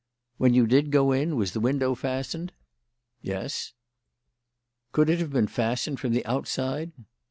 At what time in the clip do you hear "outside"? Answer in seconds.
6.25-6.91